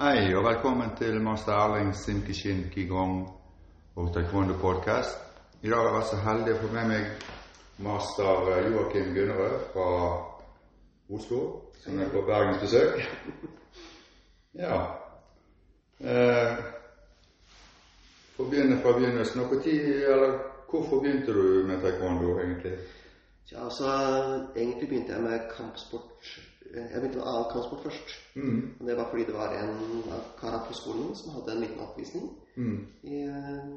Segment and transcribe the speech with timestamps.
[0.00, 3.18] Hei, og velkommen til master Erling Simkishin Kigong
[3.96, 5.18] og Taekwondo podcast.
[5.62, 7.26] I dag har jeg vært så heldig å få med meg
[7.84, 9.90] master Joakim Gunnerød fra
[11.18, 11.40] Oslo,
[11.82, 12.96] som er på bergensbesøk.
[14.62, 14.78] Ja.
[16.00, 16.62] Eh,
[18.38, 20.38] for å begynne fra begynnelsen, og tid, eller
[20.70, 22.78] hvorfor begynte du med taekwondo egentlig?
[23.52, 23.92] Ja, altså,
[24.56, 26.40] Egentlig begynte jeg med kampsport
[26.74, 28.10] Jeg begynte med annen kampsport først.
[28.36, 28.76] Mm.
[28.80, 30.02] Og Det var fordi det var en
[30.40, 32.28] kar på skolen som hadde en liten oppvisning.
[32.56, 32.86] Mm.
[33.02, 33.70] I, eh,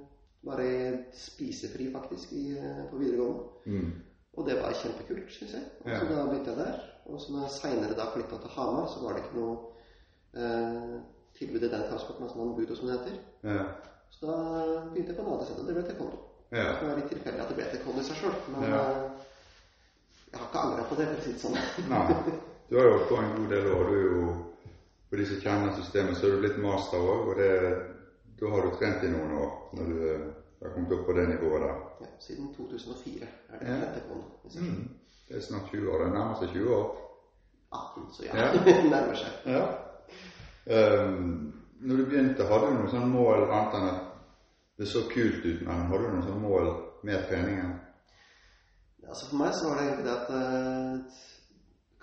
[0.46, 3.44] bare spisefri, faktisk, i, eh, på videregående.
[3.66, 3.92] Mm.
[4.38, 5.64] Og det var kjempekult, syns jeg.
[5.86, 6.00] Og Ja.
[6.00, 6.80] så da begynte jeg der.
[7.06, 9.58] Og så når jeg seinere da flytta til Hamar, så var det ikke noe
[10.36, 11.00] eh,
[11.38, 13.18] tilbud i den kampsporten, altså noen budo, som det heter.
[13.44, 13.64] Ja.
[14.12, 14.38] Så da
[14.94, 16.18] begynte jeg på en annen sted, og det ble taekwondo.
[16.52, 16.64] Ja.
[16.80, 18.82] Det var litt tilfeldig at det ble taekwondo i seg sjøl, men Ja.
[18.92, 19.12] eh,
[20.32, 21.58] jeg har ikke angra på det, for å si det sånn.
[21.90, 22.40] Nei.
[22.70, 23.84] Du har jo holdt på en god del år.
[23.90, 24.36] Du er jo,
[25.10, 27.50] For de som kjenner systemet, så er du blitt master òg, og det,
[28.40, 30.24] da har du trent i noen år når du eh,
[30.64, 31.76] har kommet opp på det nivået der.
[32.02, 33.76] Ja, siden 2004 er det Ja.
[33.76, 34.22] ja.
[34.42, 34.72] seg selv.
[34.72, 34.88] Mm.
[35.28, 36.00] Det er snart 20 år.
[36.04, 36.88] Det nærmer seg 20 år.
[37.74, 38.38] 18, så ja.
[38.38, 38.48] Ja.
[38.90, 39.32] Nærmer seg.
[39.46, 39.64] Ja.
[41.06, 44.04] Um, når du begynte, hadde du noen sånn mål annet enn at
[44.80, 46.70] det så kult ut, men hadde du noen sånn mål
[47.04, 47.74] med treningen?
[49.08, 50.30] Altså For meg så var det egentlig det at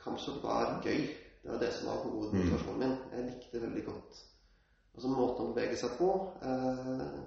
[0.05, 1.03] kampsport var gøy.
[1.43, 2.97] Det var det som var hovedmotivasjonen min.
[3.13, 4.23] Jeg likte det veldig godt.
[4.95, 6.11] Altså måten å bevege seg på.
[6.43, 7.21] eh,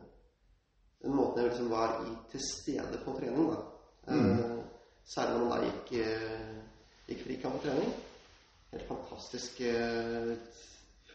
[1.03, 3.57] den måten jeg liksom var i til stede på trening, da.
[4.07, 4.59] Uh,
[5.05, 6.61] Særlig når man da gikk, uh,
[7.09, 7.89] gikk frikamp på trening.
[8.71, 10.31] Helt fantastisk eh,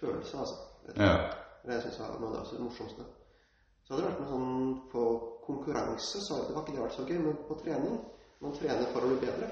[0.00, 0.54] følelse, altså.
[0.96, 1.14] Ja.
[1.64, 3.06] Det jeg synes var noe av det absolutt morsomste.
[3.82, 5.06] Så hadde det vært noe sånn på
[5.46, 7.98] konkurranse, så det var ikke det vært så gøy, men på trening
[8.38, 9.48] Man trener for å bli bedre.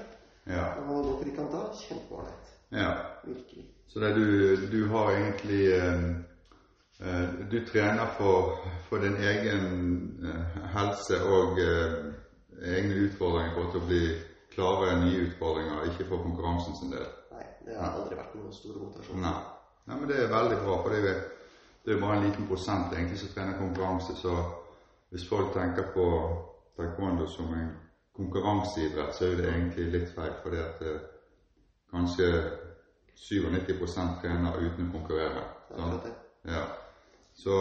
[0.49, 0.65] Ja.
[0.81, 2.53] Og gå frikant da, kjempeålreit.
[2.71, 2.91] ja.
[3.25, 3.65] Virkelig.
[3.87, 6.07] Så det du, du har egentlig eh,
[6.99, 8.57] eh, Du trener for,
[8.89, 9.63] for din egen
[10.23, 11.93] eh, helse og eh,
[12.75, 14.01] egne utfordringer for å bli
[14.55, 17.07] klare nye utfordringer, ikke for konkurransen sin del.
[17.31, 19.21] Nei, det har aldri vært noen stor motivasjon.
[19.23, 19.35] Nei.
[19.87, 21.19] Nei, men det er veldig bra, for det er,
[21.85, 24.15] det er bare en liten prosent egentlig som trener konkurranse.
[24.19, 24.33] Så
[25.13, 26.07] hvis folk tenker på
[26.77, 27.69] taekwondo som en
[28.17, 30.33] konkurranseidrett, så er det egentlig litt feil.
[30.43, 30.99] fordi at eh,
[31.91, 32.29] kanskje
[33.15, 35.43] 97 trener uten å konkurrere.
[35.69, 36.11] Er sant?
[36.47, 36.65] Ja.
[37.33, 37.53] Så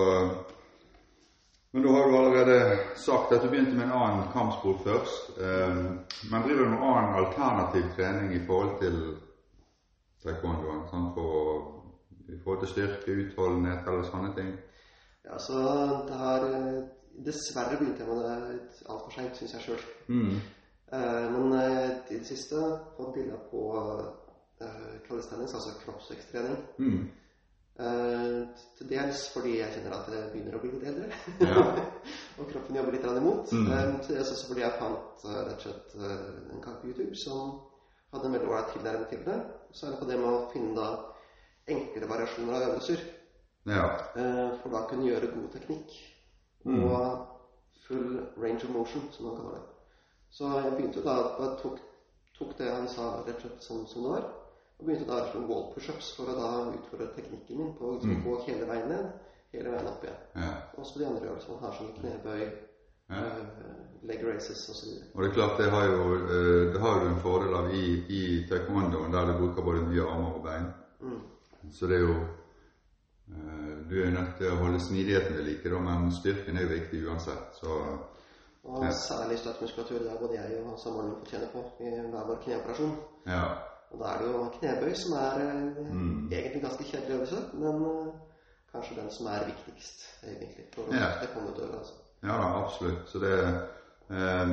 [1.71, 5.39] Men da har du allerede sagt at du begynte med en annen kampsport først.
[5.39, 5.75] Eh,
[6.31, 9.01] men driver du med annen alternativ trening i forhold til
[10.25, 10.87] taekwondoen?
[10.91, 11.11] Sånn
[12.33, 14.55] I forhold til styrke, utholdenhet eller sånne ting?
[15.27, 15.61] Ja, så
[16.09, 16.83] det har eh,
[17.25, 19.85] Dessverre begynte jeg med det altfor seint, syns jeg sjøl.
[20.09, 20.39] Mm.
[20.93, 22.61] Uh, men uh, i det siste
[22.97, 23.63] fått bilder på
[25.05, 26.61] calisthenics, altså kroppsveksttrening.
[26.81, 27.09] Mm.
[28.79, 31.11] Til dels fordi jeg kjenner at jeg begynner å bli litt eldre.
[31.45, 31.65] Ja.
[32.41, 33.53] og kroppen jobber litt imot.
[33.53, 33.69] Mm.
[33.69, 37.53] Eh, til dels også fordi jeg fant rett og slett en kar på YouTube som
[38.15, 39.37] hadde en veldig ålreit tilnærming til det.
[39.77, 40.89] Så er det på det med å finne da
[41.77, 43.07] enklere variasjoner av øvelser.
[43.69, 43.87] ja.
[44.63, 46.01] For da kunne gjøre god teknikk.
[46.67, 46.85] Mm.
[46.85, 47.27] Og
[47.87, 49.67] full range of motion, som man kaller det.
[50.31, 51.79] Så jeg begynte da Jeg tok,
[52.39, 54.27] tok det han sa rett og slett som, som det var.
[54.79, 58.23] Og begynte da med wall pushups for å da utfordre teknikken min på å liksom
[58.25, 59.07] gå hele veien ned,
[59.55, 60.19] hele veien opp igjen.
[60.43, 60.51] ja.
[60.77, 62.43] Også de andre øvelsene man har som knebøy,
[63.09, 63.23] ja.
[63.23, 63.79] eh,
[64.11, 64.91] leg races osv.
[65.15, 67.87] Og det er klart, det har jo, eh, det har du en fordel av i,
[68.19, 70.69] i taekwondoen, der du bruker både mye armer og bein.
[71.01, 71.23] Mm.
[71.73, 72.19] Så det er jo
[73.91, 77.49] Du er nødt til å holde smidigheten ved like, men styrken er jo viktig uansett.
[77.61, 77.71] Så
[78.67, 78.91] Og Ja.
[78.91, 82.95] særlig støttemuskulatur, det er både jeg og samboeren fortjener på i hver vår kneoperasjon.
[83.27, 83.45] ja.
[83.93, 86.29] Og da er det jo knebøy som er eh, Mm.
[86.33, 88.13] egentlig ganske kjedelig øvelse, men eh,
[88.73, 91.07] kanskje den som er viktigst, egentlig, for å Ja.
[91.21, 91.79] taekwondo-utøvere.
[91.79, 91.95] Altså.
[92.23, 93.09] Ja da, absolutt.
[93.09, 93.35] Så det
[94.11, 94.49] eh,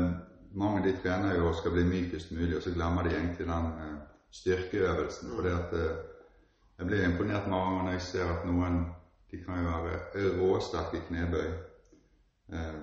[0.55, 3.66] Mange de trener jo og skal bli mykest mulig, og så glemmer de egentlig den
[3.66, 3.97] eh,
[4.31, 5.29] styrkeøvelsen.
[5.35, 5.95] For det at eh,
[6.78, 8.81] jeg blir imponert mange ganger når jeg ser at noen
[9.31, 11.47] de kan jo være råsterke i knebøy.
[12.53, 12.75] Eh,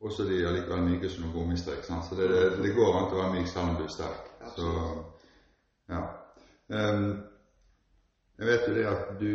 [0.00, 1.84] også de er likevel myke som noen gummistrek.
[1.84, 2.04] sant?
[2.04, 4.28] Så det, det, det går an å være myk selv om du er sterk.
[4.54, 4.68] Så,
[5.90, 6.02] ja.
[6.68, 7.08] Um,
[8.38, 9.32] jeg vet jo det at du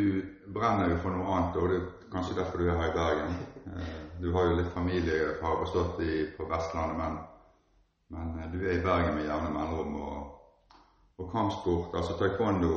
[0.54, 3.36] brenner jo for noe annet, og det er kanskje derfor du er her i Bergen.
[3.66, 7.16] Eh, Du har jo litt familie, har bestått i, på Vestlandet, men,
[8.14, 9.96] men eh, du er i Bergen med jevne mellomrom.
[9.98, 10.76] Og,
[11.18, 12.76] og kampsport, altså taekwondo,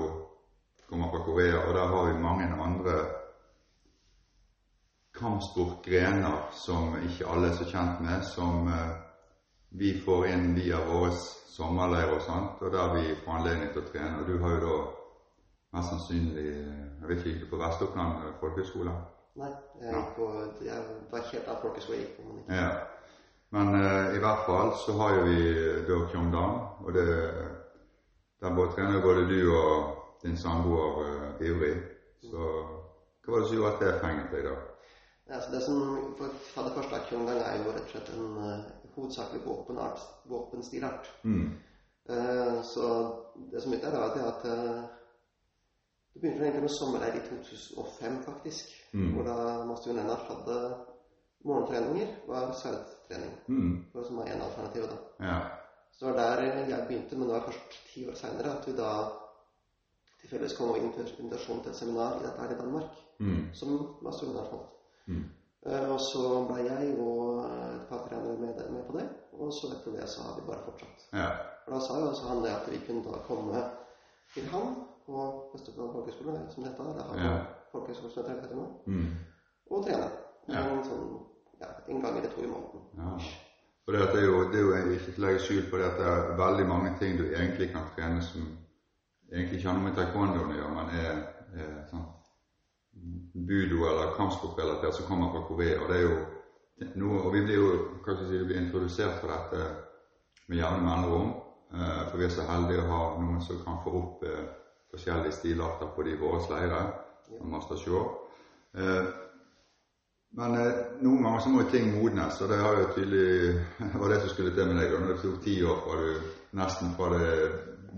[0.89, 2.95] kommer fra Korea, og der har vi mange andre
[5.15, 8.93] kampsportgrener som ikke alle er så kjent med, som eh,
[9.69, 11.11] vi får inn via våre
[11.55, 14.21] sommerleirer og sånt, og der vi får anledning til å trene.
[14.21, 14.77] Og du har jo da
[15.75, 16.45] mest sannsynlig
[17.05, 18.93] Jeg vet ikke, på Vest-Oppland folkehøgskole?
[19.38, 19.49] Nei,
[19.81, 20.27] jeg gikk på
[20.63, 22.38] jeg var helt av folkeskole gikk på.
[22.49, 22.69] Ja.
[23.55, 25.41] Men eh, i hvert fall så har jo vi
[25.88, 26.55] da Kyongdam,
[26.85, 27.05] og det,
[28.41, 31.75] der både trener både du og din samboer uh, ivrig.
[32.21, 32.39] Så
[33.25, 34.56] hva var det som gjorde at det fenget deg, da?
[35.29, 35.77] Ja, så det som
[36.17, 38.65] for, det første Kyongdang er jo rett og slett en uh,
[38.95, 41.09] hovedsakelig våpenart, våpenstilart.
[41.23, 41.47] Mm.
[42.09, 42.89] Uh, så
[43.51, 44.83] det som er er at uh,
[46.13, 48.65] det begynte egentlig med sommerleir i 2005, faktisk.
[48.94, 49.09] Mm.
[49.13, 50.75] Hvor da Master Lennart hadde
[51.45, 53.33] morgentreninger, var sverdtrening.
[53.47, 53.85] Mm.
[53.91, 54.97] For som var en alternativ da.
[55.27, 55.39] Ja.
[55.91, 58.77] Så det var der jeg begynte, men det var først ti år seinere at vi
[58.77, 58.91] da
[60.25, 63.54] tilfeldigvis kom og invitasjon til et seminar i dette her i Danmark, Mm.
[63.54, 63.69] som
[64.04, 64.72] Master Lennart holdt.
[65.07, 65.24] Mm.
[65.66, 69.06] Eh, Og så ble jeg og et par trenere med, med på det,
[69.39, 71.06] og så etter det så har vi bare fortsatt.
[71.13, 71.30] Ja.
[71.68, 73.63] Og da sa jo også han det at vi kunne da komme
[74.33, 74.68] til ham
[75.06, 75.16] på
[75.56, 76.94] Østerdal folkehøgskole, som dette heter.
[76.98, 77.38] Det har Ja.
[77.72, 78.68] folkehøgskole som heter det nå.
[78.86, 79.07] Mm.
[79.72, 80.10] Og trene.
[80.50, 80.60] Ja.
[80.69, 81.07] En, sånn,
[81.62, 82.81] ja, en gang eller to i måneden.
[82.98, 83.18] Ja.
[83.86, 85.98] For det, er jo, det er jo ikke til å legge skjul på det at
[86.00, 88.42] det er veldig mange ting du egentlig kan trene som
[89.31, 91.24] egentlig ikke har noe med taekwondoen å gjøre, men er,
[91.56, 92.06] er sånn
[93.48, 95.80] budo eller kampsportrelatert som kommer fra Korea.
[95.81, 97.72] Og det er jo noe, og vi blir jo
[98.06, 99.66] hva skal si, vi blir introdusert for dette
[100.48, 101.33] med jevne mellomrom.
[101.75, 104.45] Eh, for vi er så heldige å ha noen som kan få opp eh,
[104.94, 106.94] forskjellige stilarter på de våre leirer.
[107.25, 108.04] Som Master Shaw.
[108.77, 109.06] Eh,
[110.38, 113.62] men eh, noen ganger så må jo ting modnes, og det har jo tydelig
[114.01, 114.94] var det som skulle til med deg.
[114.94, 117.30] når Det tok ti år fra du nesten fra det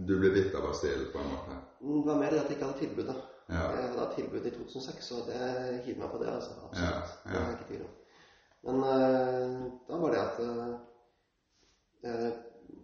[0.06, 1.58] du ble bitt av basillen, på en måte.
[1.82, 3.08] Det var mer det at jeg ikke hadde tilbud.
[3.08, 3.16] da.
[3.48, 3.64] Ja.
[3.72, 5.40] Jeg hadde hatt tilbud i 2006, og det
[5.86, 6.30] hiver meg på det.
[6.34, 6.58] altså.
[6.68, 7.16] Absolutt.
[7.26, 7.32] Ja, ja.
[7.32, 7.94] Det er ikke tvil om.
[8.68, 12.30] Men eh, da var det at uh,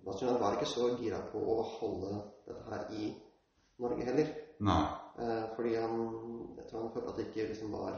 [0.05, 2.13] National var ikke så gira på å holde
[2.47, 3.11] dette her i
[3.83, 4.31] Norge heller.
[4.63, 4.81] Nei.
[5.19, 5.99] Eh, fordi han
[6.57, 7.97] jeg tror han følte at det ikke liksom var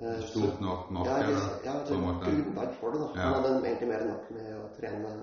[0.00, 1.06] eh, Stort nok nok?
[1.06, 2.30] ja, liksom, ja, det måte.
[2.30, 3.00] grunnlag for det.
[3.00, 3.08] da.
[3.14, 3.26] Ja.
[3.26, 5.14] Han hadde egentlig mer enn nok med å trene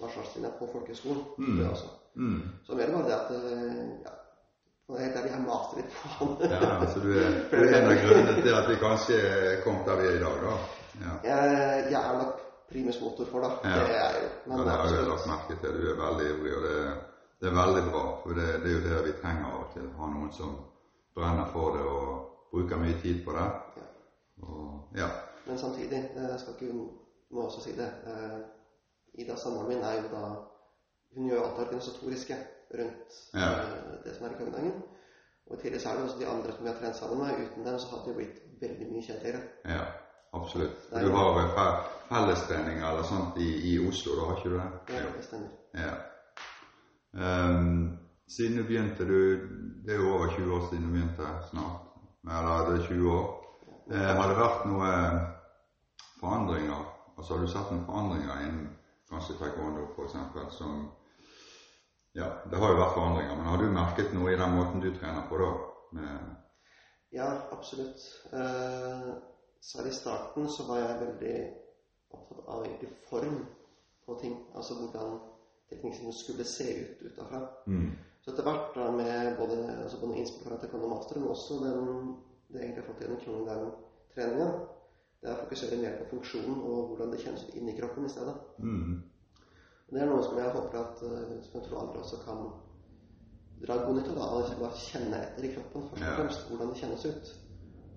[0.00, 1.24] marsjalstrinnet på folkehøgskolen.
[1.38, 1.58] Mm.
[1.58, 1.90] Det også.
[2.16, 2.42] Mm.
[2.66, 4.14] Så mer var det at eh, ja,
[4.92, 6.32] det helt ærlig, jeg maser litt på han.
[6.52, 9.20] Ja, så du er, du er en av grunnene til at vi kanskje
[9.64, 10.56] kom der vi er i dag, da.
[11.02, 11.12] Ja.
[11.24, 13.54] jeg, jeg er nok primus motor for, da.
[13.64, 13.78] Ja.
[13.78, 14.28] Det er jeg jo.
[14.50, 15.80] Ja, det har jeg lagt merke til.
[15.80, 16.76] Du er veldig ivrig, og det,
[17.40, 18.04] det er veldig bra.
[18.22, 19.88] For det, det er jo det vi trenger av og til.
[19.98, 20.56] Ha noen som
[21.16, 22.10] brenner for det og
[22.52, 23.48] bruker mye tid på det.
[23.80, 23.88] Ja.
[24.42, 24.66] Og,
[24.96, 25.08] ja.
[25.46, 26.74] Men samtidig, eh, jeg skal ikke
[27.32, 28.40] må også si det eh,
[29.14, 30.24] Ida samboeren min er jo da
[31.14, 32.36] Hun gjør alt det organisatoriske
[32.78, 33.48] rundt Ja.
[33.52, 34.82] eh, det som er i København.
[35.50, 37.46] Og i tillegg så er det også de andre som vi har trent sammen med.
[37.46, 39.42] Uten dem så hadde det blitt veldig mye kjedeligere.
[39.64, 39.84] ja.
[40.34, 40.90] Absolutt.
[40.90, 41.50] Du har
[42.08, 44.94] fellestreninger eller sånt i, i Oslo, da har ikke du det?
[44.94, 45.48] Ja, det stemmer.
[45.74, 45.92] Ja.
[47.12, 47.98] Um,
[48.28, 49.18] siden du begynte, du,
[49.84, 51.80] det er jo over 20 år siden du begynte snart.
[52.24, 53.26] Eller det er 20 år.
[53.92, 55.20] Eh, har det vært noen
[56.20, 56.80] forandringer?
[57.18, 58.68] Altså har du sett noen forandringer innen
[59.10, 60.16] kanskje taekwondo f.eks.
[60.56, 60.88] som
[62.14, 64.90] Ja, det har jo vært forandringer, men har du merket noe i den måten du
[64.98, 65.50] trener på da?
[67.12, 68.04] Ja, absolutt.
[68.32, 69.08] Eh,
[69.60, 71.34] særlig i starten så var jeg veldig
[72.12, 73.38] opptatt av egentlig form
[74.06, 74.34] på ting.
[74.56, 75.18] Altså hvordan
[75.70, 77.40] teknikken skulle se ut utafra.
[77.66, 77.88] mm,
[78.24, 82.12] Så etter hvert da med både, altså både innspill fra Taekwondo Master, men også den,
[82.48, 84.50] det jeg egentlig har fått gjennom Kyongdang-treninga,
[85.22, 88.12] det er å fokusere mer på funksjonen og hvordan det kjennes ut inni kroppen i
[88.14, 88.36] stedet.
[88.58, 89.00] mm,
[89.92, 92.38] Det er noe som jeg håper at eh, som jeg tror andre også kan
[93.62, 94.36] dra god nytte av.
[94.40, 97.32] Ikke bare kjenne etter i kroppen først og fremst, hvordan det kjennes ut.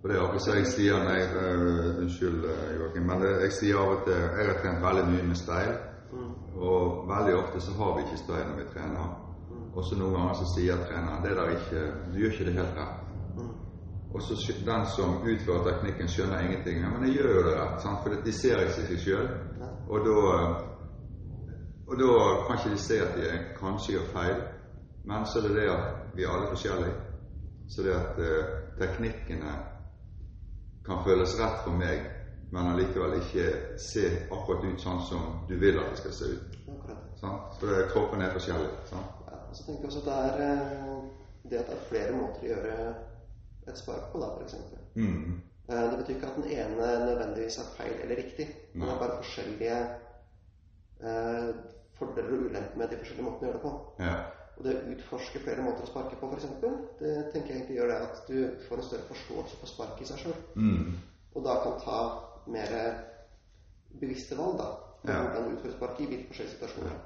[0.01, 3.79] For det er akkurat som jeg sier nei, øh, Unnskyld, øh, Joakim, men jeg sier
[3.81, 5.75] av og til Jeg har trent veldig mye med steil.
[6.15, 6.33] Mm.
[6.55, 9.07] og veldig ofte så har vi ikke steil når vi trener.
[9.75, 12.77] Og så noen ganger så sier treneren det der ikke Du gjør ikke det helt
[12.77, 13.01] rett.
[13.39, 13.49] Mm.
[14.13, 16.77] Og så den som utfører teknikken, skjønner ingenting.
[16.83, 17.99] Ja, men jeg gjør jo det rett, sant?
[18.03, 19.27] for de ser ikke seg sjøl.
[19.89, 20.15] Og da
[21.87, 22.11] og da
[22.47, 24.41] kan ikke de se at de kanskje gjør feil,
[25.05, 26.93] men så er det det at vi er alle forskjellige.
[27.69, 29.53] Så det at eh, teknikkene
[30.85, 32.05] kan føles rett for meg,
[32.53, 33.47] men allikevel ikke
[33.81, 36.57] se akkurat ut sånn som du vil at det skal se ut.
[36.75, 37.01] Akkurat.
[37.19, 38.69] Så det, kroppen er forskjellig.
[38.89, 39.05] Sånn?
[39.25, 40.95] Ja, og så tenker jeg også at det er eh,
[41.49, 42.77] det at det er flere måter å gjøre
[43.65, 44.55] et spark på, da, f.eks.
[44.95, 45.41] Mm.
[45.69, 48.47] Eh, Det betyr ikke at den ene nødvendigvis er feil eller riktig.
[48.73, 49.79] Men det er bare forskjellige
[51.01, 51.49] eh,
[51.99, 53.73] fordeler og ulemper med de forskjellige måtene å gjøre det på.
[54.03, 54.15] Ja.
[54.57, 56.45] Og det å utforske flere måter å sparke på, f.eks.,
[56.99, 58.37] det tenker jeg egentlig gjør det at du
[58.67, 60.37] får en større forståelse for spark i seg sjøl.
[60.55, 60.93] Mm.
[61.35, 61.97] Og da kan ta
[62.47, 62.71] mer
[63.99, 64.69] bevisste valg da,
[65.03, 65.19] på Ja.
[65.23, 66.91] hvordan du utfører spark i hvilke forskjellige situasjoner.
[66.91, 66.99] Ja.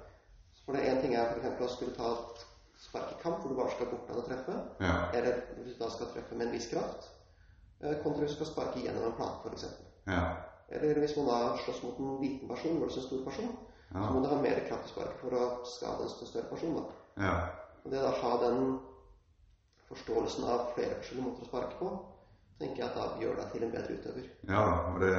[0.65, 1.61] For det én ting er f.eks.
[1.65, 2.45] å skulle ta et
[2.79, 5.09] sparkekamp, hvor du bare skal bort og treffe, Ja.
[5.13, 7.09] eller hvis du da skal treffe med en viss kraft,
[7.81, 9.65] eh, kontra hvis du skal sparke gjennom en plate, f.eks.
[10.07, 10.35] Ja.
[10.69, 13.57] Eller hvis man da slåss mot en liten person versus en stor person,
[13.93, 14.03] Ja.
[14.05, 16.77] så må du ha mer kraft i sparket for å skade en større person.
[16.77, 17.25] da.
[17.25, 17.35] ja.
[17.83, 18.63] Og det å ha den
[19.89, 21.93] forståelsen av flere forskjellige måter å sparke på,
[22.59, 24.27] tenker jeg at da gjør deg til en bedre utøver.
[24.49, 25.15] Ja og det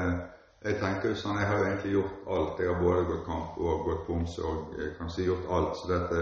[0.60, 2.58] Jeg tenker jo sånn, jeg har jo egentlig gjort alt.
[2.60, 5.70] Jeg har både gått kamp og gått poms og jeg kan si gjort alt.
[5.78, 6.18] Så dette,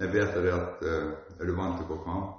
[0.00, 2.30] jeg vet det at eh, er du vant til å gå kamp,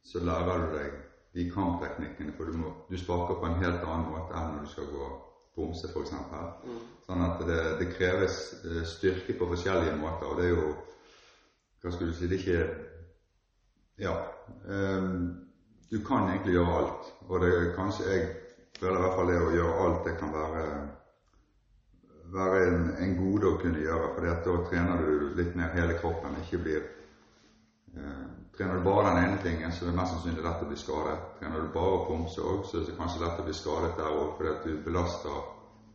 [0.00, 0.94] så lærer du deg
[1.36, 2.32] de kampteknikkene.
[2.38, 5.10] For du, må, du sparker på en helt annen måte enn når du skal gå
[5.56, 6.12] pomse, f.eks.
[6.12, 6.82] Mm.
[7.06, 10.28] Sånn at det, det kreves eh, styrke på forskjellige måter.
[10.28, 10.74] Og det er jo
[11.82, 12.84] Hva skulle du si Det er ikke
[14.06, 14.14] Ja.
[14.66, 15.42] Um,
[15.90, 17.10] du kan egentlig gjøre alt.
[17.28, 18.28] Og det kanskje jeg
[18.78, 20.64] føler i hvert fall det å gjøre alt, det kan være
[22.32, 24.08] være en, en gode å kunne gjøre.
[24.14, 26.36] For da trener du litt mer hele kroppen.
[26.42, 26.82] Ikke blir
[27.94, 30.78] eh, Trener du bare den ene tingen, så er det mest sannsynlig lett å bli
[30.80, 31.16] skadet.
[31.38, 34.30] Trener du bare pomse òg, så er det kanskje lett å bli skadet der òg,
[34.36, 35.42] fordi at du belaster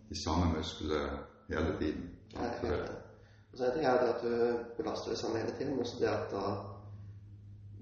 [0.10, 1.02] de samme musklene
[1.50, 2.12] hele tiden.
[2.36, 4.36] Er Så det, en ting er det at du
[4.78, 6.44] belaster det samme hele tiden, men også det at da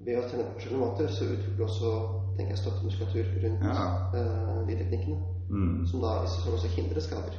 [0.05, 1.91] ved å trene på forskjellige måter, så utvikler du også
[2.38, 3.88] tenker jeg, støttemuskulatur rundt Ja.
[4.15, 5.17] uh, de teknikkene,
[5.50, 5.88] mm.
[5.88, 7.36] som da i seg selv også hindrer skader.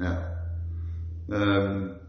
[0.00, 0.12] Ja.
[1.36, 1.99] Ehm,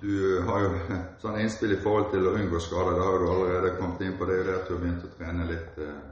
[0.00, 0.70] du har jo
[1.22, 2.98] sånn innspill i forhold til å unngå skader.
[2.98, 5.48] Da har du allerede kommet inn på det, det at du har begynt å trene
[5.50, 6.02] litt eh,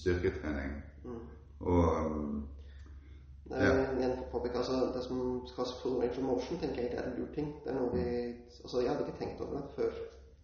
[0.00, 0.74] styrketrening.
[1.04, 1.22] Mm.
[1.64, 2.42] Og um,
[3.48, 5.18] Det er jo for påpeke, altså, det som
[5.56, 7.52] kalles full range of motion, tenker jeg er en lur ting.
[7.64, 8.06] Det er noe vi,
[8.62, 9.92] altså Jeg hadde ikke tenkt over det før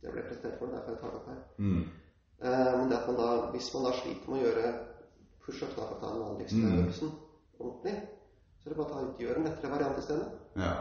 [0.00, 1.40] det ble presentert for det, derfor jeg tar det opp her.
[1.58, 1.82] mm,
[2.40, 4.68] Eh, men det at man da, hvis man da sliter med å gjøre
[5.44, 6.78] pushups, da, for å ta den vanligste Mm.
[6.78, 7.10] øvelsen
[7.60, 7.92] ordentlig,
[8.60, 10.28] så er det bare å ta, gjøre en lettere variant i stedet.
[10.56, 10.72] ja.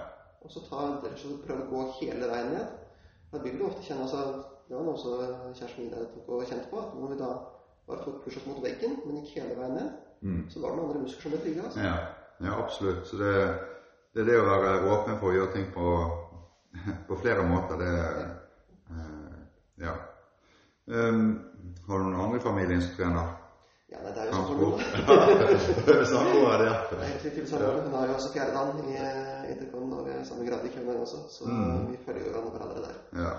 [0.42, 0.86] Og så ta,
[1.46, 2.76] prøve å gå hele veien ned.
[3.32, 5.16] Da vil du ofte kjenne altså, Det var noe også
[5.58, 6.80] kjæresten min tok og kjente på.
[6.80, 7.32] at Når vi da
[7.90, 9.90] bare tok push-ups mot veggen, men gikk hele veien ned,
[10.22, 11.62] Mm, så var det noen andre muskler som ble trigga.
[11.64, 11.80] Altså.
[11.80, 11.94] ja.
[12.40, 13.08] Ja, absolutt.
[13.08, 13.34] Så det,
[14.16, 15.94] det er det å være åpen for å gjøre ting på,
[17.08, 17.80] på flere måter.
[17.80, 17.94] Det
[18.96, 19.36] eh,
[19.80, 19.96] Ja.
[20.90, 21.26] Um,
[21.88, 23.36] har du noen andre i familien som trener?
[23.90, 24.82] Ja, nei, det er jo sånn.
[25.88, 26.74] det er samboer, det.
[26.94, 27.70] Er helt riktig samme.
[27.88, 31.22] Hun har jo også fjerde dan i eh, intercon, og samme grad i København også,
[31.34, 31.88] så Mm.
[31.92, 33.00] vi følger jo hverandre der.
[33.24, 33.32] Ja.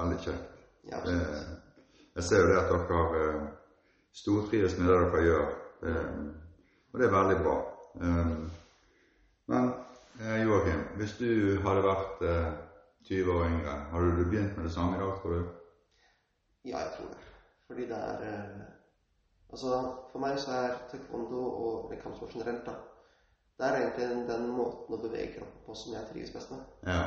[0.00, 0.48] Veldig kjekt.
[0.90, 0.98] Ja,
[2.16, 3.46] jeg ser jo det at dere har
[4.14, 5.46] stortrives med det dere gjør,
[5.86, 6.10] eh,
[6.92, 7.54] og det er veldig bra.
[8.00, 8.34] Eh,
[9.52, 9.70] men
[10.20, 11.30] eh, Joakim, hvis du
[11.66, 12.50] hadde vært eh,
[13.06, 15.42] 20 år yngre, hadde du begynt med det samme i dag, tror du?
[16.64, 17.22] Ja, jeg tror det.
[17.70, 18.60] Fordi det er eh,
[19.52, 19.70] Altså,
[20.12, 22.72] for meg så er taekwondo og kampsport generelt, da
[23.60, 26.60] Det er egentlig den måten å bevege kroppen på som jeg trives best med.
[26.86, 27.02] Ja.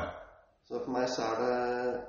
[0.67, 2.01] Så for meg så er det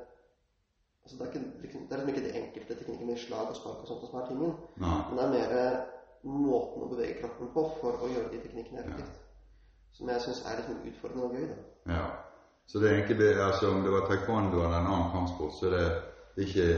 [1.04, 3.56] Altså, det er, ikke, liksom- det er liksom ikke de enkelte teknikkene i slag og
[3.56, 5.00] spark og sånt som er tingen, Nei.
[5.08, 5.84] men det er mer
[6.24, 9.18] måten å bevege kroppen på for å gjøre de teknikkene effektivt.
[9.92, 11.92] Som jeg syns er liksom utfordrende og gøy, da.
[11.92, 12.06] Ja.
[12.66, 15.82] Så det er egentlig altså, om det var taekwondo eller en annen kampsport, så det
[15.84, 16.00] er
[16.46, 16.68] ikke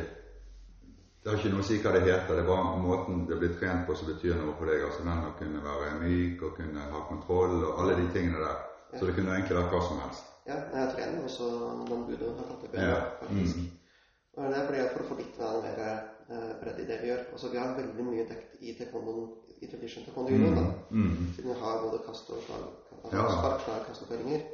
[1.26, 3.54] det har ikke noe å si hva det heter, det er bare måten det blir
[3.58, 4.84] trent på som betyr noe for deg.
[4.86, 8.60] Altså den å kunne være myk og kunne ha kontroll og alle de tingene der.
[8.92, 10.28] Så det kunne egentlig vært hva som helst.
[10.46, 11.48] Ja, jeg trener også
[11.88, 13.00] den budoen har tatt opp Ja.
[13.24, 13.58] faktisk.
[13.58, 13.66] Mm.
[14.36, 17.24] Og det er fordi for å få litt mer eh, bredde i det vi gjør.
[17.32, 19.28] Altså, vi har veldig mye dekt i taekwondoen,
[19.58, 20.54] i tradition taekwondo mm.
[20.60, 20.66] da.
[20.94, 21.32] Mm.
[21.34, 22.68] Siden vi har både kast og slag,
[23.10, 23.26] Ja.
[23.34, 24.46] spark, slag, kast og føringer.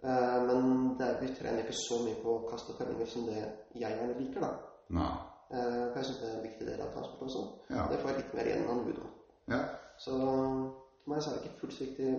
[0.00, 3.42] Eh, men det er, vi trener ikke så mye på kast og føringer som det
[3.76, 4.54] jeg gjerne liker, da.
[4.96, 5.12] Nei.
[5.50, 7.46] Eh, jeg syns det er en viktig del av transport også.
[7.70, 7.86] Ja.
[7.90, 9.08] Det får jeg litt mer igjen enn budo.
[9.50, 9.64] Ja.
[9.98, 12.12] Så for meg så er det ikke fullt riktig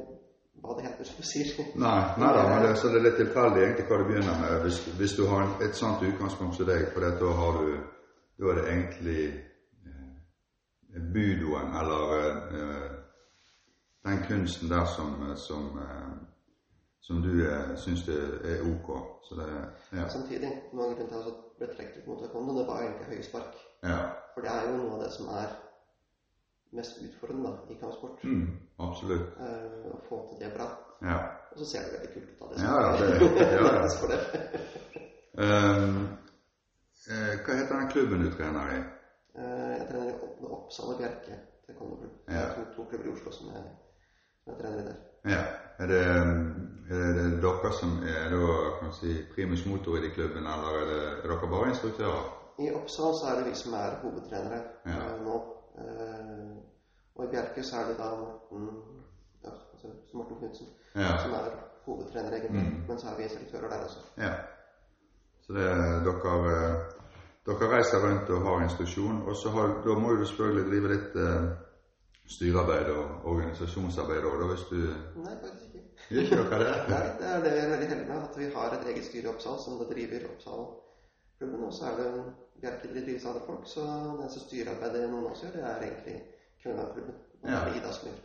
[0.61, 1.53] hva det heter, som du sier.
[1.79, 4.57] Nei, nei da, men det, så det er litt tilfeldig egentlig hva du begynner med.
[4.65, 7.71] Hvis, hvis du har et sånt utgangspunkt som deg, for da har du
[8.41, 9.23] Da er det egentlig
[9.85, 12.13] eh, budoen, eller
[12.57, 12.87] eh,
[14.07, 16.15] den kunsten der som, som, eh,
[17.01, 18.89] som du eh, syns er ok.
[19.27, 19.47] Så det
[19.97, 20.07] Ja.
[20.09, 23.23] Samtidig, noe av grunnen til at jeg ble trukket mot taekwondo, det var egentlig høye
[23.23, 23.55] spark.
[23.83, 23.99] ja.
[24.33, 25.49] For det er jo noe av det som er
[26.71, 28.21] mest utfordrende da, i kampsport.
[28.23, 28.45] Mm,
[28.79, 29.33] absolutt.
[29.39, 30.67] Eh, å få til det bra.
[31.03, 31.17] Ja.
[31.51, 32.39] Og så ser det veldig kult ut.
[32.39, 32.63] da.
[32.63, 34.07] Ja, ja, det- ja, ja.
[34.07, 34.21] det.
[35.41, 36.17] Um,
[37.07, 38.79] eh, hva heter den klubben du trener i?
[39.39, 42.11] Eh, jeg trener i Oppsal og Bjerke taekwondo-klubb.
[42.27, 42.33] Ja.
[42.41, 43.63] Er to, to klubber i Oslo som jeg,
[44.43, 44.95] som den trener.
[45.25, 45.41] Ja.
[45.81, 46.01] Er det,
[46.91, 50.85] er det dere som er da, kan si, primus motor i de klubben, eller er,
[50.91, 52.27] det, er dere bare instruktører?
[52.59, 54.97] I Oppsal så er det vi som er hovedtrenere Ja.
[55.07, 55.35] eh, nå.
[55.81, 56.51] Eh,
[57.15, 58.67] og i Bjerke så er det da Morten,
[59.43, 61.17] ja, altså Morten Knutsen Ja.
[61.23, 61.47] som er
[61.85, 62.61] hovedtrener, egentlig.
[62.67, 62.83] Mm.
[62.87, 63.99] Men så er vi instruktører der også.
[64.17, 64.33] ja.
[65.41, 65.65] Så det,
[66.05, 66.75] dere, eh,
[67.45, 71.15] dere reiser rundt og har instruksjon, og så har, da må du selvfølgelig drive litt
[72.35, 74.77] styrearbeid og organisasjonsarbeid òg, hvis du
[75.21, 75.87] Nei, faktisk ikke.
[76.21, 76.75] Ikke dere det?
[76.93, 79.27] Nei, det er det jeg er veldig heldig med, at vi har et eget styre
[79.27, 81.63] i Oppsal som det driver Oppsal-klubben.
[81.67, 82.09] Og så er det
[82.61, 85.85] Bjerke det drives av folk, så det eneste styrearbeidet noen av oss gjør, det er
[85.87, 86.17] egentlig
[86.61, 87.15] Kvinneklubben.
[87.41, 87.61] Og det Ja.
[87.65, 88.19] er Ida som gjør.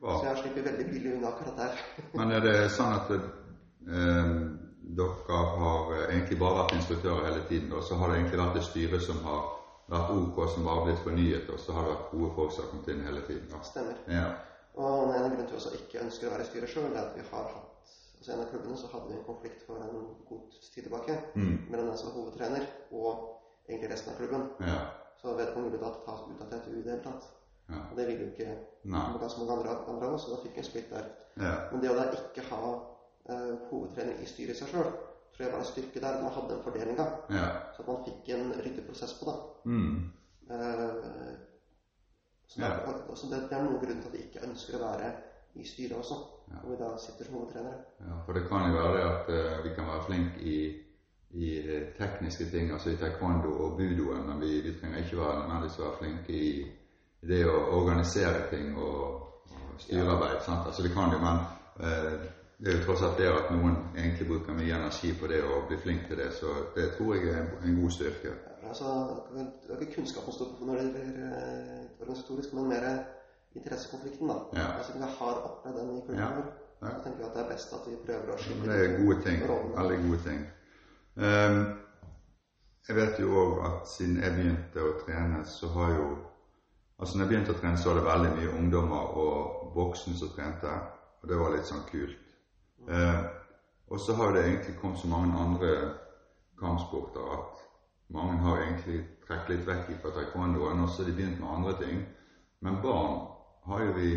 [0.00, 0.18] Bra.
[0.20, 1.80] Så jeg slipper veldig billig unna akkurat der.
[2.18, 4.32] Men er det sånn at eh,
[5.00, 8.60] dere har eh, egentlig bare vært instruktører hele tiden, og så har det egentlig vært
[8.60, 9.42] et styre som har
[9.88, 12.64] vært OK, som bare har blitt fornyet, og så har det vært gode folk som
[12.64, 13.48] har kommet inn hele tiden?
[13.52, 13.62] da?
[13.62, 13.96] Stemmer.
[14.10, 14.26] Ja.
[14.76, 17.16] Og en grunn til at jeg ikke ønsker å være i styret sjøl, er at
[17.16, 17.72] vi har hatt
[18.16, 21.58] altså En av klubbene så hadde vi en konflikt for en god tid tilbake Mm.
[21.70, 24.46] mellom den som var hovedtrener og egentlig resten av klubben.
[24.66, 24.78] Ja.
[25.22, 27.28] Så vedkommende ville da tas ut av TTU i det hele tatt.
[27.68, 27.80] Ja.
[27.90, 28.58] Og det ville jo ikke
[29.20, 31.06] ganske mange andre, andre av oss, så da fikk vi en splitt der.
[31.36, 31.54] Ja.
[31.70, 32.62] Men det å da ikke ha
[33.30, 34.90] uh, hovedtrener i styret i seg sjøl,
[35.36, 36.22] tror det var en styrke der.
[36.22, 37.06] Man hadde den fordelinga.
[37.30, 37.46] Ja.
[37.76, 39.36] Så at man fikk en ryddig prosess på det.
[39.72, 39.96] Mm.
[40.50, 41.36] Eh,
[42.46, 42.68] så Ja.
[42.68, 45.12] det, er- så det, det er noen grunn til at vi ikke ønsker å være
[45.54, 46.14] i styret også.
[46.50, 46.58] Ja.
[46.62, 47.78] når vi da sitter som hovedtrenere.
[48.00, 48.16] ja.
[48.26, 50.58] For det kan jo være at uh, vi kan være flinke i,
[51.30, 55.40] i eh, tekniske ting, altså i taekwondo og budoen, men vi, vi trenger ikke være
[55.40, 56.66] nødvendigvis være flinke i,
[57.26, 60.38] det å organisere ting og, og styrearbeid.
[60.46, 60.66] Sant?
[60.70, 61.36] Altså det kan jo, men
[61.82, 62.20] eh,
[62.58, 65.66] det er jo tross alt det at noen egentlig bruker mye energi på det og
[65.68, 68.32] blir flink til det, så det tror jeg er en, god styrke.
[68.68, 68.92] Altså,
[69.34, 72.86] det er ikke kunnskapen står på når det gjelder eh, organisatorisk, men mer
[73.54, 74.28] interessekonflikten.
[74.28, 74.38] da.
[74.60, 74.68] Ja.
[74.78, 76.30] Altså, vi har opplevd den i klubben Ja.
[76.36, 76.46] vår.
[76.82, 76.88] Ja.
[76.88, 79.22] Så tenker vi at det er best at vi prøver å Men det er gode
[79.22, 79.38] ting.
[79.76, 80.40] Veldig gode ting.
[81.16, 81.60] Um,
[82.88, 86.08] jeg vet jo òg at siden jeg begynte å trene, så har jo
[86.98, 90.28] Altså når jeg begynte å trene, så var det veldig mye ungdommer og voksne som
[90.28, 90.70] trente.
[91.22, 92.25] Og det var litt sånn kult.
[92.88, 93.24] Ehm,
[93.88, 95.92] og så har det egentlig kommet så mange andre
[96.60, 97.62] kampsporter at
[98.08, 101.74] mange har egentlig trukket litt vekk fra taekwondoen, og så har de begynt med andre
[101.82, 102.02] ting.
[102.60, 103.20] Men barn
[103.66, 104.10] har jo vi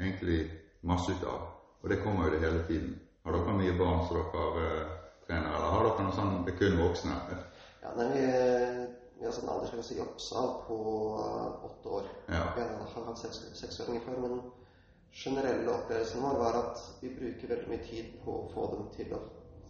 [0.00, 0.50] egentlig
[0.82, 1.46] masse ut av,
[1.82, 2.98] og det kommer jo det hele tiden.
[3.24, 4.96] Har dere mye barn som dere eh,
[5.26, 7.14] trener, eller har dere noe sånn det kun voksne?
[7.84, 8.24] Ja, nei, vi,
[9.20, 10.78] vi har sånn en aldersgrense i Oppsal på
[11.20, 12.10] eh, åtte år.
[12.28, 12.44] Ja.
[12.56, 14.42] Vi har hatt seks, seksåringer før, men
[15.14, 19.14] generelle opplevelsen vår var at vi bruker veldig mye tid på å få dem til
[19.14, 19.20] å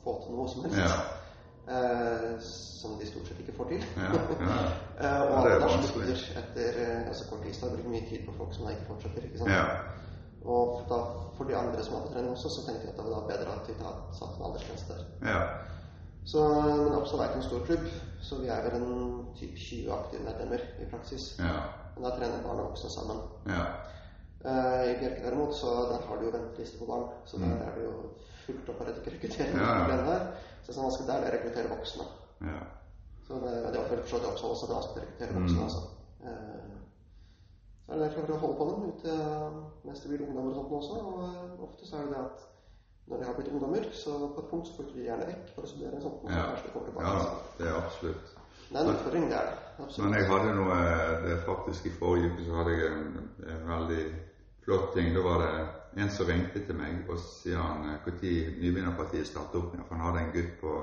[0.04, 0.80] få til noe som helst.
[0.80, 1.20] Ja.
[1.64, 3.84] Eh, som de stort sett ikke får til.
[3.96, 4.64] Ja, ja.
[4.94, 7.54] Eh, og at da slutter etter eh, altså kort tid.
[7.54, 9.24] Vi brukt mye tid på folk som da ikke fortsetter.
[9.26, 9.50] ikke sant?
[9.50, 9.64] ja.
[10.44, 10.98] Og da,
[11.36, 13.54] for de andre som hadde trening også, så tenkte jeg at det var da bedre
[13.56, 13.74] at vi
[14.18, 15.02] satte en aldersgrense der.
[15.32, 15.40] ja.
[16.24, 17.88] Så, men Oppsal er ikke en stor klubb,
[18.22, 21.34] så vi er vel en typ 20 aktive medlemmer i praksis.
[21.38, 21.56] ja.
[21.96, 23.18] Men da trener barn og voksne sammen.
[23.48, 23.66] ja.
[24.44, 27.06] Eh, I Bjerke derimot, så der har du jo venteliste på barn.
[27.24, 27.48] Så Mm.
[27.48, 27.92] der er det jo
[28.46, 29.56] fullt opp av rekruttering.
[29.56, 29.74] Ja.
[30.62, 32.04] Så det er vanskelig der det er å rekruttere voksne.
[32.40, 32.60] ja.
[33.26, 35.42] Så det, det er for så vidt også, også, vanskelig å rekruttere Mm.
[35.42, 35.62] voksne.
[35.62, 35.80] altså.
[36.24, 36.74] Eh,
[37.86, 39.18] så er det derfor å holde på dem ut til
[39.84, 40.94] mens det blir ungdommer og sånt også.
[41.08, 42.38] Og eh, ofte så er det det at
[43.08, 45.62] når de har blitt ungdommer, så på et punkt så flytter de gjerne vekk for
[45.62, 46.20] å studere sånt.
[46.28, 46.44] Ja.
[46.52, 47.00] de tilbake.
[47.00, 47.16] ja
[47.58, 48.26] det er absolutt.
[48.70, 49.56] Det er en utfordring, det er det.
[49.84, 50.10] Absolutt.
[50.10, 50.76] Men jeg hadde noe
[51.24, 54.02] det er faktisk I forrige uke så hadde jeg en, en veldig
[54.64, 55.14] flott ting.
[55.14, 59.74] Da var det en som ringte til meg, og sier han når nybegynnerpartiet startet opp
[59.74, 59.86] igjen.
[59.88, 60.76] For han hadde en gutt på,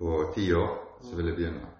[0.00, 1.76] på ti år som ville begynne.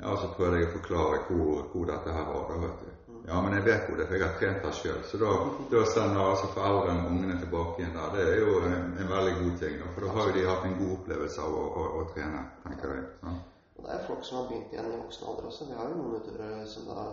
[0.00, 2.48] Ja, så prøvde jeg å forklare hvor, hvor dette her var.
[2.48, 2.90] Da, vet du.
[3.28, 5.02] Ja, men jeg vet hvor det er, for jeg har trent det sjøl.
[5.06, 5.30] Så da,
[5.70, 8.16] da sender altså foreldrene ungene tilbake igjen der.
[8.16, 9.76] Det er jo en, en veldig god ting.
[9.78, 12.42] Da, for da har jo de hatt en god opplevelse av å, å, å trene,
[12.64, 13.04] tenker jeg.
[13.22, 13.34] Ja.
[13.78, 15.68] Og det er folk som har begynt igjen i voksen alder også.
[15.70, 17.06] Vi har jo noen utøvere som da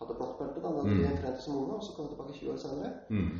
[0.00, 1.16] hadde blått belte da, de Mm.
[1.22, 2.92] trente som ung, og så kom jeg tilbake 20 år senere.
[3.10, 3.30] Mm.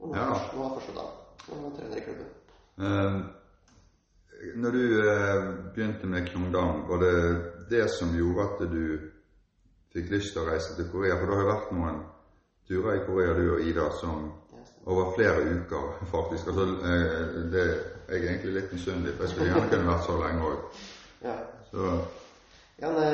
[0.00, 0.22] Og nå, Ja.
[0.34, 1.10] er- nå er første dag.
[1.52, 2.28] Og trener i klubben.
[2.78, 3.20] Uh,
[4.56, 8.98] når du uh, begynte med Kyongdang, var det det som gjorde at du
[9.92, 11.14] fikk lyst til å reise til Korea?
[11.18, 12.00] For det har jo vært noen
[12.68, 14.32] turer i Korea, du og Ida, som
[14.86, 16.46] over flere uker, faktisk.
[16.46, 17.64] Altså, eh, det
[18.08, 20.58] jeg er egentlig litt misunnelig, for jeg skulle gjerne kunne vært så lenge òg.
[21.22, 21.36] Ja.
[21.70, 22.00] Så
[22.82, 23.12] Ja, nei,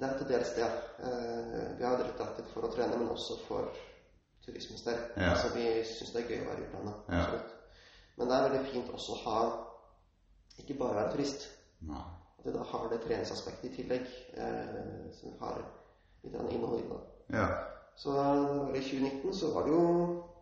[0.00, 0.70] det er til dels det.
[1.08, 3.70] Eh, vi har drevet aktivt for å trene, men også for
[4.44, 4.98] turismens del.
[5.16, 5.30] Ja.
[5.32, 7.08] Altså, vi syns det er gøy å være i utlandet.
[7.08, 7.24] Ja.
[8.16, 9.40] Men det er veldig fint også å ha
[10.58, 11.48] ikke bare være turist.
[11.88, 12.04] Nei.
[12.38, 14.06] At vi da har det treningsaspektet i tillegg,
[14.36, 15.60] eh, som har
[16.24, 17.02] litt innhold i det.
[17.36, 17.48] Ja.
[17.96, 18.12] Så
[18.74, 19.84] i 2019 så var det jo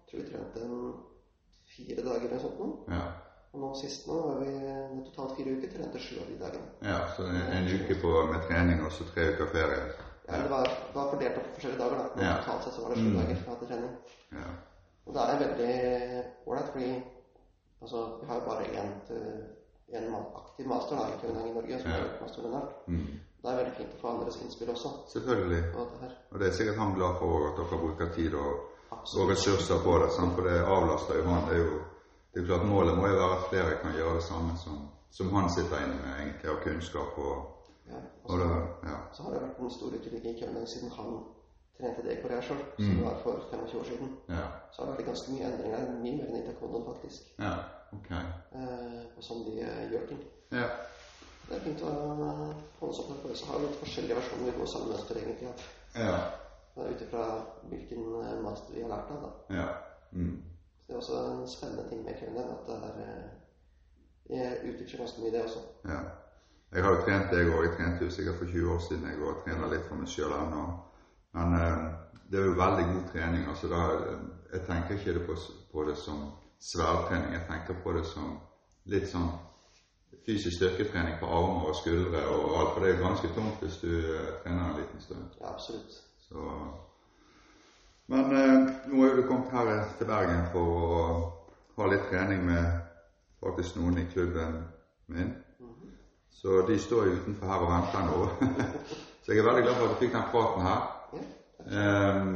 [0.05, 0.95] jeg tror vi trente en
[1.75, 2.91] fire dager eller noe sånt.
[2.93, 3.05] Ja.
[3.55, 4.53] Og nå sist nå var vi
[5.07, 6.67] totalt fire uker, trente sju av de dagene.
[6.83, 6.99] ja.
[7.17, 9.83] Så en, en uke på, med trening og så tre uker ferie.
[10.29, 12.07] Ja, det var, det var fordelt opp på forskjellige dager, da.
[12.17, 12.37] Men Ja.
[12.43, 13.19] totalt sett så var det sju Mm.
[13.21, 13.93] dager fra til trening.
[14.33, 14.49] Ja.
[15.07, 15.75] Og det er veldig
[16.47, 16.91] ålreit, fordi
[17.83, 19.23] altså, vi har jo bare én til
[19.99, 21.97] en aktiv master da, i København i Norge, som Ja.
[21.97, 22.65] er mastervenner.
[22.89, 23.07] Mm.
[23.43, 24.89] Det er veldig fint å få andres innspill også.
[25.15, 25.63] Selvfølgelig.
[25.75, 26.15] på dette.
[26.33, 28.53] Og det er sikkert han glad for at dere bruker tid og,
[29.19, 30.11] og ressurser på det.
[30.17, 30.33] Sant?
[30.35, 31.43] For det avlaster jo han.
[31.49, 31.81] Det er jo
[32.35, 35.31] det er klart Målet må jo være at flere kan gjøre det samme som, som
[35.35, 37.19] han sitter inne med egentlig av kunnskap.
[37.19, 37.51] Og,
[37.87, 37.99] Ja.
[38.25, 38.47] Og og da,
[38.91, 38.97] ja.
[39.13, 41.11] så har det vært en stor utvikling i København siden han
[41.79, 43.03] trente det i Korea sjøl, som Mm.
[43.05, 44.09] var for 25 år siden.
[44.29, 44.47] Ja.
[44.73, 47.53] Så har det vært ganske mye endringer, mye mer enn i taekwondoen faktisk, ja.
[47.93, 48.11] Ok.
[48.11, 50.23] eh, og sånn de eh, gjør ting.
[50.53, 50.69] Ja.
[51.49, 51.91] Det er fint å
[52.81, 53.37] holde oss på det.
[53.37, 55.53] Så har vi litt forskjellige versjoner vi går sammen mønster egentlig.
[55.95, 56.17] Ja.
[56.77, 57.25] er Ut ifra
[57.69, 59.23] hvilken eh, master vi har lært av.
[59.23, 59.57] da.
[59.61, 59.69] ja.
[60.13, 60.43] Mm.
[60.87, 63.31] Det er også en spennende ting med København, at det er eh,
[64.37, 65.59] Jeg utvikler ganske mye, det også.
[65.85, 66.01] Ja.
[66.75, 67.63] Jeg har jo trent jeg òg.
[67.65, 69.43] Jeg trente jo sikkert for 20 år siden jeg òg.
[69.45, 70.63] Trener litt for meg sjøl ennå.
[71.37, 71.85] Men eh,
[72.31, 73.49] det er jo veldig god trening.
[73.49, 73.81] altså da,
[74.53, 75.37] Jeg tenker ikke det på,
[75.73, 77.33] på det som sværtrening.
[77.33, 78.39] Jeg tenker på det som
[78.85, 79.29] litt sånn
[80.27, 82.73] fysisk styrketrening på armer og skuldre og alt.
[82.75, 85.39] For det er ganske tungt hvis du eh, trener en liten stund.
[85.41, 86.01] Ja, absolutt.
[86.27, 86.49] Så
[88.13, 91.05] Men eh, nå er jo du kommet her til Bergen for å
[91.79, 92.67] ha litt trening med
[93.45, 94.61] faktisk noen i klubben
[95.07, 95.33] min.
[96.35, 98.51] Så de står jo utenfor her og venter nå.
[99.25, 100.83] Så jeg er veldig glad for at du fikk den praten her.
[101.81, 102.35] Ehm,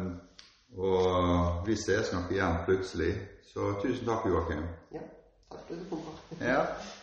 [0.79, 3.11] og vi ses nok igjen plutselig.
[3.53, 4.65] Så tusen takk, Joakim.
[4.95, 5.05] ja.
[5.51, 6.98] Takk for at du kom.